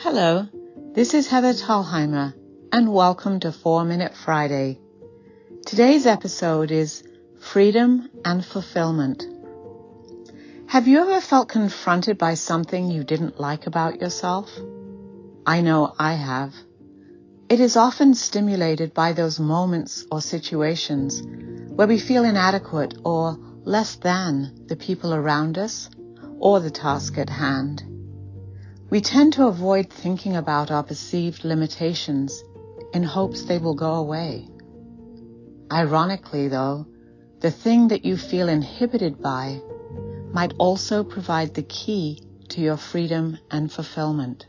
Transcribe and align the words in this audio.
Hello, 0.00 0.46
this 0.94 1.12
is 1.12 1.26
Heather 1.26 1.52
Thalheimer, 1.52 2.32
and 2.70 2.94
welcome 2.94 3.40
to 3.40 3.50
4 3.50 3.84
Minute 3.84 4.14
Friday. 4.14 4.78
Today's 5.66 6.06
episode 6.06 6.70
is 6.70 7.02
Freedom 7.40 8.08
and 8.24 8.44
Fulfillment. 8.44 9.26
Have 10.68 10.86
you 10.86 11.00
ever 11.00 11.20
felt 11.20 11.48
confronted 11.48 12.16
by 12.16 12.34
something 12.34 12.92
you 12.92 13.02
didn't 13.02 13.40
like 13.40 13.66
about 13.66 14.00
yourself? 14.00 14.48
I 15.44 15.62
know 15.62 15.92
I 15.98 16.12
have. 16.12 16.54
It 17.48 17.58
is 17.58 17.76
often 17.76 18.14
stimulated 18.14 18.94
by 18.94 19.14
those 19.14 19.40
moments 19.40 20.06
or 20.12 20.20
situations 20.20 21.24
where 21.74 21.88
we 21.88 21.98
feel 21.98 22.22
inadequate 22.22 22.94
or 23.04 23.36
less 23.64 23.96
than 23.96 24.64
the 24.68 24.76
people 24.76 25.12
around 25.12 25.58
us 25.58 25.90
or 26.38 26.60
the 26.60 26.70
task 26.70 27.18
at 27.18 27.30
hand. 27.30 27.97
We 28.90 29.02
tend 29.02 29.34
to 29.34 29.46
avoid 29.46 29.90
thinking 29.90 30.34
about 30.34 30.70
our 30.70 30.82
perceived 30.82 31.44
limitations 31.44 32.42
in 32.94 33.02
hopes 33.02 33.42
they 33.42 33.58
will 33.58 33.74
go 33.74 33.94
away. 33.96 34.48
Ironically, 35.70 36.48
though, 36.48 36.86
the 37.40 37.50
thing 37.50 37.88
that 37.88 38.06
you 38.06 38.16
feel 38.16 38.48
inhibited 38.48 39.20
by 39.20 39.60
might 40.32 40.54
also 40.58 41.04
provide 41.04 41.52
the 41.52 41.62
key 41.62 42.22
to 42.48 42.62
your 42.62 42.78
freedom 42.78 43.36
and 43.50 43.70
fulfillment. 43.70 44.46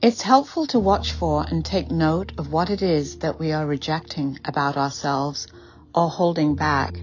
It's 0.00 0.22
helpful 0.22 0.66
to 0.68 0.78
watch 0.78 1.12
for 1.12 1.44
and 1.48 1.64
take 1.64 1.90
note 1.90 2.32
of 2.38 2.52
what 2.52 2.70
it 2.70 2.82
is 2.82 3.18
that 3.18 3.40
we 3.40 3.50
are 3.50 3.66
rejecting 3.66 4.38
about 4.44 4.76
ourselves 4.76 5.48
or 5.92 6.08
holding 6.08 6.54
back 6.54 6.96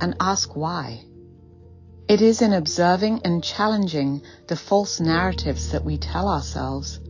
and 0.00 0.16
ask 0.18 0.56
why. 0.56 1.04
It 2.08 2.22
is 2.22 2.40
in 2.40 2.52
observing 2.52 3.22
and 3.24 3.42
challenging 3.42 4.22
the 4.46 4.54
false 4.54 5.00
narratives 5.00 5.72
that 5.72 5.84
we 5.84 5.98
tell 5.98 6.28
ourselves 6.28 7.00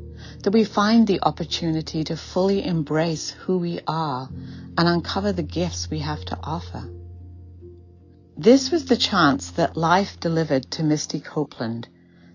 that 0.42 0.52
we 0.52 0.64
find 0.64 1.06
the 1.06 1.20
opportunity 1.22 2.02
to 2.04 2.16
fully 2.16 2.64
embrace 2.64 3.28
who 3.30 3.58
we 3.58 3.80
are 3.86 4.30
and 4.78 4.88
uncover 4.88 5.32
the 5.32 5.42
gifts 5.42 5.90
we 5.90 5.98
have 5.98 6.24
to 6.26 6.38
offer. 6.42 6.88
This 8.38 8.70
was 8.70 8.86
the 8.86 8.96
chance 8.96 9.50
that 9.50 9.76
life 9.76 10.18
delivered 10.18 10.70
to 10.72 10.82
Misty 10.82 11.20
Copeland, 11.20 11.88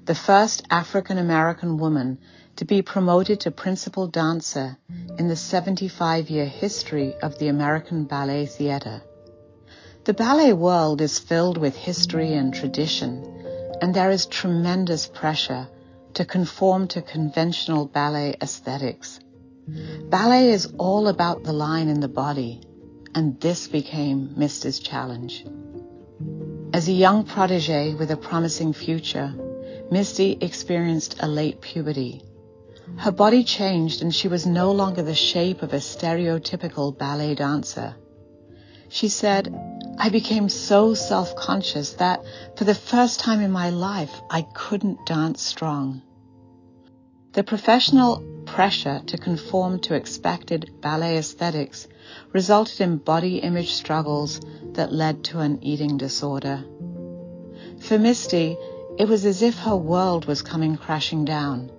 the 0.06 0.14
first 0.14 0.64
African 0.70 1.18
American 1.18 1.78
woman 1.78 2.20
to 2.58 2.66
be 2.66 2.84
promoted 2.84 3.40
to 3.40 3.50
principal 3.50 4.06
dancer 4.06 4.78
in 5.18 5.28
the 5.28 5.36
75 5.36 6.30
year 6.30 6.46
history 6.46 7.16
of 7.23 7.40
the 7.40 7.48
American 7.48 8.03
Ballet 8.06 8.46
Theatre. 8.46 9.02
The 10.03 10.16
ballet 10.16 10.52
world 10.53 10.99
is 10.99 11.19
filled 11.19 11.59
with 11.59 11.75
history 11.75 12.33
and 12.33 12.52
tradition, 12.52 13.23
and 13.83 13.94
there 13.94 14.09
is 14.09 14.25
tremendous 14.25 15.05
pressure 15.05 15.67
to 16.16 16.25
conform 16.25 16.88
to 16.88 17.03
conventional 17.03 17.85
ballet 17.85 18.35
aesthetics. 18.41 19.19
Ballet 20.09 20.49
is 20.49 20.73
all 20.79 21.07
about 21.07 21.44
the 21.44 21.53
line 21.53 21.88
in 21.88 21.99
the 21.99 22.07
body, 22.07 22.61
and 23.13 23.39
this 23.41 23.67
became 23.67 24.33
Misty's 24.35 24.79
challenge. 24.79 25.45
As 26.73 26.88
a 26.88 26.94
young 26.94 27.23
protege 27.23 27.94
with 27.94 28.09
a 28.09 28.17
promising 28.17 28.73
future, 28.73 29.31
Misty 29.91 30.35
experienced 30.41 31.17
a 31.19 31.27
late 31.27 31.61
puberty. 31.61 32.23
Her 32.97 33.11
body 33.11 33.44
changed 33.44 34.02
and 34.02 34.16
she 34.16 34.27
was 34.27 34.47
no 34.47 34.72
longer 34.72 35.03
the 35.03 35.13
shape 35.13 35.61
of 35.61 35.73
a 35.73 35.77
stereotypical 35.77 36.97
ballet 36.97 37.35
dancer. 37.35 37.94
She 38.89 39.07
said, 39.07 39.53
I 40.03 40.09
became 40.09 40.49
so 40.49 40.95
self-conscious 40.95 41.94
that 41.99 42.23
for 42.55 42.63
the 42.63 42.73
first 42.73 43.19
time 43.19 43.39
in 43.39 43.52
my 43.52 43.69
life, 43.69 44.09
I 44.31 44.41
couldn't 44.41 45.05
dance 45.05 45.44
strong. 45.44 46.02
The 47.33 47.44
professional 47.44 48.23
pressure 48.47 49.03
to 49.05 49.17
conform 49.19 49.78
to 49.81 49.94
expected 49.94 50.72
ballet 50.81 51.19
aesthetics 51.19 51.88
resulted 52.34 52.81
in 52.81 52.97
body 52.97 53.38
image 53.38 53.73
struggles 53.73 54.41
that 54.73 54.91
led 54.91 55.23
to 55.25 55.40
an 55.41 55.63
eating 55.63 55.97
disorder. 55.97 56.63
For 57.81 58.00
Misty, 58.00 58.57
it 58.97 59.07
was 59.07 59.23
as 59.23 59.44
if 59.44 59.56
her 59.59 59.78
world 59.78 60.25
was 60.25 60.41
coming 60.41 60.78
crashing 60.78 61.25
down. 61.25 61.72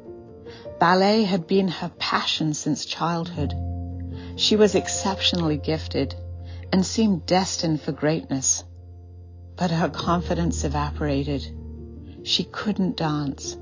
Ballet 0.78 1.24
had 1.24 1.48
been 1.48 1.66
her 1.66 1.90
passion 1.98 2.54
since 2.54 2.84
childhood. 2.84 3.52
She 4.36 4.54
was 4.54 4.76
exceptionally 4.76 5.56
gifted 5.56 6.14
and 6.72 6.84
seemed 6.84 7.26
destined 7.26 7.80
for 7.82 7.92
greatness. 7.92 8.64
But 9.56 9.70
her 9.70 9.90
confidence 9.90 10.64
evaporated. 10.64 11.46
She 12.24 12.44
couldn't 12.44 12.96
dance. 12.96 13.58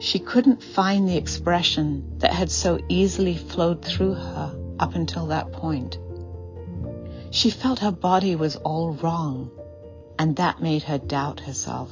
She 0.00 0.18
couldn't 0.18 0.62
find 0.62 1.08
the 1.08 1.16
expression 1.16 2.18
that 2.18 2.32
had 2.32 2.50
so 2.50 2.80
easily 2.88 3.36
flowed 3.36 3.84
through 3.84 4.14
her 4.14 4.58
up 4.80 4.94
until 4.94 5.26
that 5.26 5.52
point. 5.52 5.98
She 7.30 7.50
felt 7.50 7.78
her 7.78 7.92
body 7.92 8.34
was 8.34 8.56
all 8.56 8.92
wrong, 8.92 9.50
and 10.18 10.36
that 10.36 10.60
made 10.60 10.82
her 10.84 10.98
doubt 10.98 11.40
herself. 11.40 11.90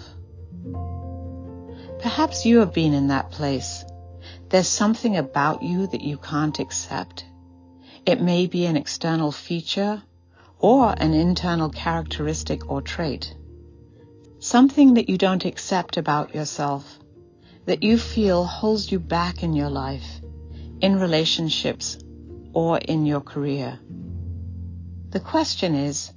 Perhaps 2.00 2.44
you 2.44 2.59
have 2.60 2.72
been 2.72 2.93
in 2.93 3.09
that 3.09 3.31
place. 3.31 3.84
There's 4.49 4.69
something 4.69 5.16
about 5.16 5.62
you 5.62 5.87
that 5.87 6.00
you 6.00 6.19
can't 6.19 6.59
accept. 6.59 7.25
It 8.05 8.21
may 8.21 8.47
be 8.47 8.66
an 8.66 8.76
external 8.76 9.32
feature 9.32 10.03
or 10.59 10.94
an 10.97 11.12
internal 11.12 11.71
characteristic 11.71 12.71
or 12.71 12.81
trait. 12.81 13.34
Something 14.39 14.94
that 14.94 15.09
you 15.09 15.19
don't 15.19 15.44
accept 15.44 15.97
about 15.97 16.34
yourself, 16.34 16.99
that 17.67 17.83
you 17.83 17.99
feel 17.99 18.44
holds 18.44 18.91
you 18.91 18.99
back 18.99 19.43
in 19.43 19.53
your 19.53 19.71
life, 19.71 20.21
in 20.81 20.99
relationships, 20.99 21.99
or 22.53 22.78
in 22.78 23.06
your 23.06 23.21
career. 23.21 23.78
The 25.11 25.21
question 25.21 25.75
is, 25.75 26.12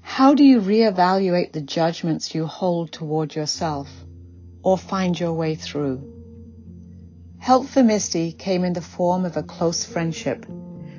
how 0.00 0.34
do 0.34 0.44
you 0.44 0.60
reevaluate 0.60 1.52
the 1.52 1.60
judgments 1.60 2.34
you 2.34 2.46
hold 2.46 2.92
toward 2.92 3.34
yourself 3.34 3.88
or 4.62 4.78
find 4.78 5.18
your 5.18 5.32
way 5.32 5.54
through? 5.54 6.12
Help 7.38 7.66
for 7.66 7.82
Misty 7.82 8.32
came 8.32 8.64
in 8.64 8.72
the 8.72 8.80
form 8.80 9.24
of 9.24 9.36
a 9.36 9.42
close 9.42 9.84
friendship, 9.84 10.46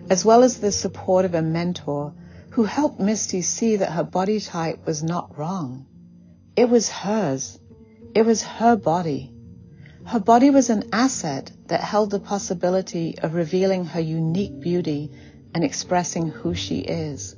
as 0.10 0.24
well 0.24 0.44
as 0.44 0.60
the 0.60 0.72
support 0.72 1.26
of 1.26 1.34
a 1.34 1.42
mentor 1.42 2.14
who 2.56 2.64
helped 2.64 3.02
Misty 3.02 3.42
see 3.42 3.76
that 3.76 3.92
her 3.92 4.04
body 4.06 4.40
type 4.40 4.86
was 4.86 5.04
not 5.04 5.38
wrong. 5.38 5.86
It 6.56 6.70
was 6.70 6.88
hers. 6.88 7.60
It 8.16 8.26
was 8.26 8.44
her 8.44 8.78
body. 8.78 9.34
Her 10.06 10.22
body 10.22 10.50
was 10.52 10.70
an 10.70 10.86
asset 10.94 11.52
that 11.68 11.82
held 11.82 12.12
the 12.12 12.20
possibility 12.22 13.20
of 13.20 13.34
revealing 13.34 13.84
her 13.84 14.00
unique 14.00 14.62
beauty 14.62 15.12
and 15.54 15.66
expressing 15.66 16.30
who 16.30 16.56
she 16.56 16.80
is. 16.80 17.36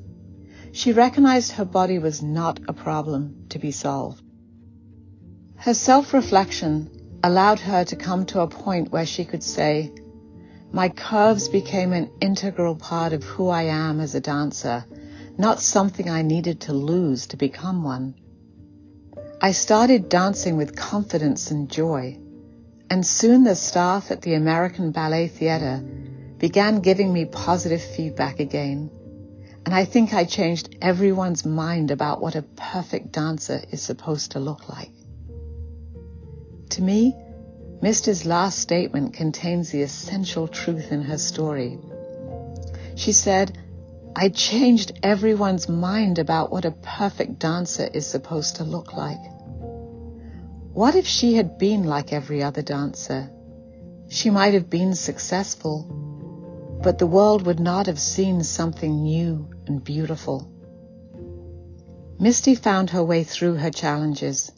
She 0.72 0.94
recognized 0.94 1.54
her 1.54 1.66
body 1.66 1.98
was 1.98 2.22
not 2.22 2.60
a 2.68 2.74
problem 2.74 3.48
to 3.50 3.58
be 3.58 3.72
solved. 3.72 4.22
Her 5.56 5.74
self-reflection 5.74 7.20
allowed 7.24 7.60
her 7.62 7.84
to 7.86 7.96
come 7.96 8.28
to 8.28 8.42
a 8.42 8.48
point 8.48 8.92
where 8.92 9.08
she 9.08 9.26
could 9.26 9.42
say, 9.42 9.92
my 10.72 10.90
curves 10.90 11.48
became 11.50 11.92
an 11.92 12.12
integral 12.22 12.76
part 12.76 13.14
of 13.14 13.24
who 13.24 13.48
I 13.48 13.64
am 13.64 14.00
as 14.00 14.14
a 14.14 14.22
dancer 14.22 14.86
not 15.38 15.62
something 15.62 16.10
I 16.10 16.24
needed 16.24 16.62
to 16.62 16.74
lose 16.74 17.28
to 17.28 17.38
become 17.38 17.84
one. 17.84 18.16
I 19.40 19.52
started 19.52 20.10
dancing 20.10 20.58
with 20.58 20.76
confidence 20.76 21.52
and 21.52 21.70
joy, 21.70 22.18
and 22.90 23.06
soon 23.06 23.44
the 23.44 23.56
staff 23.56 24.10
at 24.10 24.24
the 24.24 24.34
American 24.34 24.92
Ballet 24.92 25.28
Theatre 25.28 25.84
began 26.40 26.80
giving 26.80 27.14
me 27.14 27.26
positive 27.26 27.82
feedback 27.82 28.40
again, 28.40 28.90
and 29.66 29.76
I 29.76 29.86
think 29.86 30.14
I 30.14 30.24
changed 30.24 30.76
everyone's 30.82 31.46
mind 31.46 31.92
about 31.92 32.22
what 32.22 32.36
a 32.36 32.42
perfect 32.42 33.12
dancer 33.12 33.62
is 33.72 33.82
supposed 33.82 34.32
to 34.32 34.40
look 34.40 34.68
like. 34.70 34.92
To 36.72 36.82
me, 36.82 37.16
Misty's 37.80 38.26
last 38.26 38.58
statement 38.58 39.14
contains 39.14 39.70
the 39.70 39.84
essential 39.84 40.48
truth 40.48 40.92
in 40.92 41.04
her 41.04 41.18
story. 41.20 41.78
She 42.96 43.12
said, 43.12 43.56
I 44.20 44.30
changed 44.30 45.00
everyone's 45.04 45.70
mind 45.70 46.18
about 46.18 46.52
what 46.52 46.66
a 46.66 46.72
perfect 46.72 47.38
dancer 47.38 47.88
is 47.94 48.08
supposed 48.08 48.56
to 48.56 48.64
look 48.64 48.94
like. 48.94 49.22
What 50.74 50.96
if 50.96 51.06
she 51.06 51.36
had 51.36 51.60
been 51.60 51.84
like 51.84 52.12
every 52.12 52.42
other 52.42 52.64
dancer? 52.64 53.30
She 54.10 54.32
might 54.32 54.56
have 54.56 54.72
been 54.72 54.96
successful, 54.96 56.80
but 56.82 56.98
the 56.98 57.06
world 57.06 57.46
would 57.46 57.60
not 57.60 57.86
have 57.86 58.00
seen 58.00 58.42
something 58.42 59.04
new 59.04 59.52
and 59.68 59.84
beautiful. 59.84 60.52
Misty 62.20 62.56
found 62.56 62.90
her 62.90 63.04
way 63.04 63.24
through 63.24 63.58
her 63.58 63.70
challenges. 63.70 64.52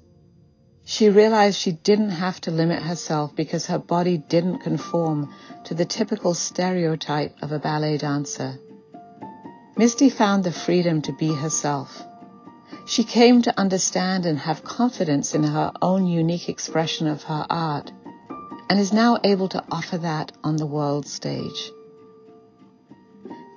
She 0.86 1.10
realized 1.10 1.60
she 1.60 1.74
didn't 1.74 2.12
have 2.12 2.40
to 2.42 2.52
limit 2.52 2.82
herself 2.82 3.36
because 3.36 3.66
her 3.66 3.78
body 3.78 4.20
didn't 4.20 4.60
conform 4.60 5.34
to 5.66 5.74
the 5.74 5.84
typical 5.84 6.34
stereotype 6.34 7.36
of 7.42 7.52
a 7.52 7.60
ballet 7.60 7.98
dancer. 7.98 8.58
Misty 9.80 10.10
found 10.10 10.44
the 10.44 10.52
freedom 10.52 11.02
to 11.04 11.14
be 11.14 11.34
herself. 11.34 12.04
She 12.86 13.06
came 13.06 13.42
to 13.44 13.58
understand 13.58 14.26
and 14.26 14.38
have 14.38 14.62
confidence 14.62 15.34
in 15.34 15.44
her 15.44 15.72
own 15.82 16.06
unique 16.06 16.50
expression 16.50 17.08
of 17.08 17.24
her 17.24 17.46
art. 17.50 17.90
and 18.70 18.78
is 18.78 18.92
now 18.92 19.18
able 19.24 19.48
to 19.48 19.64
offer 19.72 19.98
that 20.00 20.34
on 20.44 20.58
the 20.58 20.66
world 20.66 21.08
stage. 21.08 21.72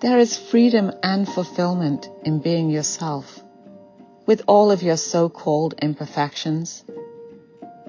There 0.01 0.19
is 0.19 0.39
freedom 0.39 0.93
and 1.03 1.29
fulfillment 1.29 2.09
in 2.25 2.39
being 2.39 2.71
yourself, 2.71 3.43
with 4.25 4.43
all 4.47 4.71
of 4.71 4.85
your 4.85 4.97
so-called 4.97 5.75
imperfections. 5.83 6.85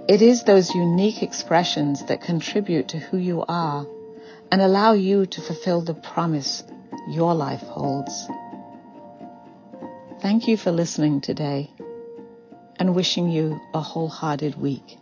It 0.08 0.24
is 0.24 0.44
those 0.44 0.74
unique 0.74 1.22
expressions 1.22 2.04
that 2.08 2.22
contribute 2.22 2.88
to 2.90 2.98
who 2.98 3.18
you 3.18 3.46
are 3.48 3.86
and 4.52 4.60
allow 4.60 4.94
you 4.94 5.28
to 5.28 5.42
fulfill 5.42 5.82
the 5.82 5.94
promise 5.94 6.64
your 7.08 7.34
life 7.34 7.62
holds. 7.62 8.28
Thank 10.22 10.48
you 10.48 10.58
for 10.58 10.72
listening 10.72 11.22
today 11.22 11.72
and 12.80 12.96
wishing 12.96 13.30
you 13.30 13.60
a 13.74 13.82
wholehearted 13.82 14.56
week. 14.56 14.98